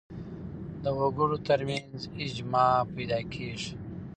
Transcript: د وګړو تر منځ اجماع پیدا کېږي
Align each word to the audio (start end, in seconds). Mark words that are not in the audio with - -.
د 0.83 0.85
وګړو 0.99 1.37
تر 1.47 1.59
منځ 1.69 1.99
اجماع 2.23 2.73
پیدا 2.95 3.19
کېږي 3.33 3.71